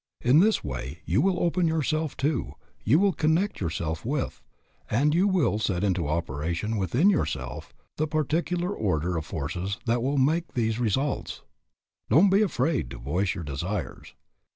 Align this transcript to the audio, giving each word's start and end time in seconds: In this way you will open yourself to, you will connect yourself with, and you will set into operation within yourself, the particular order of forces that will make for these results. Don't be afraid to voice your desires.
In 0.21 0.39
this 0.39 0.63
way 0.63 0.97
you 1.05 1.21
will 1.21 1.39
open 1.39 1.67
yourself 1.67 2.17
to, 2.25 2.53
you 2.83 2.97
will 2.97 3.13
connect 3.13 3.61
yourself 3.61 4.03
with, 4.03 4.41
and 4.89 5.13
you 5.13 5.27
will 5.27 5.59
set 5.59 5.83
into 5.83 6.07
operation 6.07 6.77
within 6.77 7.11
yourself, 7.11 7.71
the 7.97 8.07
particular 8.07 8.73
order 8.73 9.15
of 9.15 9.27
forces 9.27 9.77
that 9.85 10.01
will 10.01 10.17
make 10.17 10.47
for 10.47 10.53
these 10.53 10.79
results. 10.79 11.43
Don't 12.09 12.31
be 12.31 12.41
afraid 12.41 12.89
to 12.89 12.97
voice 12.97 13.35
your 13.35 13.43
desires. 13.43 14.15